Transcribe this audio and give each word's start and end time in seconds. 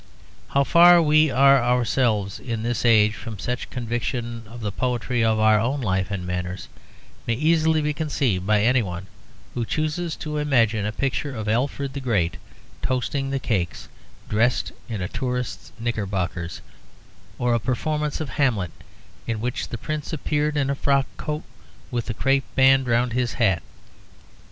How 0.47 0.63
far 0.63 0.99
we 0.99 1.29
are 1.29 1.63
ourselves 1.63 2.39
in 2.39 2.63
this 2.63 2.85
age 2.85 3.13
from 3.13 3.37
such 3.37 3.69
conviction 3.69 4.47
of 4.47 4.61
the 4.61 4.71
poetry 4.71 5.23
of 5.23 5.37
our 5.39 5.59
own 5.59 5.79
life 5.79 6.09
and 6.09 6.25
manners 6.25 6.67
may 7.27 7.35
easily 7.35 7.81
be 7.83 7.93
conceived 7.93 8.43
by 8.47 8.63
anyone 8.63 9.05
who 9.53 9.63
chooses 9.63 10.15
to 10.15 10.37
imagine 10.37 10.87
a 10.87 10.91
picture 10.91 11.35
of 11.35 11.47
Alfred 11.47 11.93
the 11.93 11.99
Great 11.99 12.37
toasting 12.81 13.29
the 13.29 13.37
cakes 13.37 13.89
dressed 14.27 14.71
in 14.89 15.07
tourist's 15.09 15.71
knickerbockers, 15.79 16.61
or 17.37 17.53
a 17.53 17.59
performance 17.59 18.19
of 18.19 18.29
'Hamlet' 18.29 18.71
in 19.27 19.39
which 19.39 19.67
the 19.67 19.77
Prince 19.77 20.11
appeared 20.11 20.57
in 20.57 20.71
a 20.71 20.73
frock 20.73 21.05
coat, 21.17 21.43
with 21.91 22.09
a 22.09 22.15
crape 22.15 22.45
band 22.55 22.87
round 22.87 23.13
his 23.13 23.33
hat. 23.33 23.61